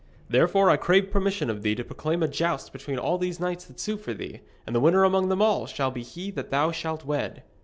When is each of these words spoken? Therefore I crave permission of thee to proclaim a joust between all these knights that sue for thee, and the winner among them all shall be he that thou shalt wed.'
Therefore 0.29 0.71
I 0.71 0.77
crave 0.77 1.11
permission 1.11 1.47
of 1.51 1.61
thee 1.61 1.75
to 1.75 1.83
proclaim 1.83 2.23
a 2.23 2.27
joust 2.27 2.73
between 2.73 2.97
all 2.97 3.19
these 3.19 3.39
knights 3.39 3.65
that 3.65 3.79
sue 3.79 3.97
for 3.97 4.15
thee, 4.15 4.39
and 4.65 4.75
the 4.75 4.79
winner 4.79 5.03
among 5.03 5.29
them 5.29 5.43
all 5.43 5.67
shall 5.67 5.91
be 5.91 6.01
he 6.01 6.31
that 6.31 6.49
thou 6.49 6.71
shalt 6.71 7.05
wed.' 7.05 7.43